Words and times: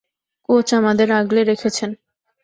Coach 0.49 0.67
আমাদের 0.79 1.07
আগলে 1.19 1.41
রেখেছেন! 1.43 1.89